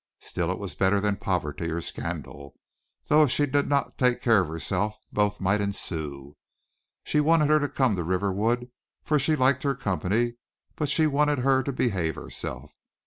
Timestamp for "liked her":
9.35-9.75